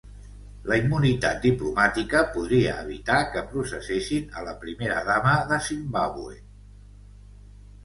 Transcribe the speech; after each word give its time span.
La 0.69 0.77
immunitat 0.79 1.43
diplomàtica 1.43 2.21
podria 2.37 2.71
evitar 2.85 3.19
que 3.37 3.45
processessin 3.53 4.35
a 4.41 4.45
la 4.49 4.57
primera 4.65 4.99
dama 5.13 5.37
de 5.53 5.63
Zimbàbue 5.69 6.35